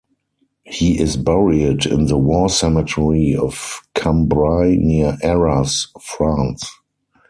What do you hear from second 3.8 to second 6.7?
Cambrai near Arras, France.